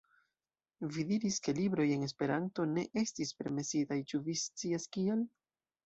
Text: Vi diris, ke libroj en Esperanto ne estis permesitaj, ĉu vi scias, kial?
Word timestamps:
Vi 0.95 1.05
diris, 1.11 1.37
ke 1.49 1.55
libroj 1.59 1.85
en 1.97 2.07
Esperanto 2.09 2.67
ne 2.73 2.89
estis 3.05 3.37
permesitaj, 3.43 4.03
ĉu 4.13 4.27
vi 4.31 4.41
scias, 4.49 4.93
kial? 4.99 5.29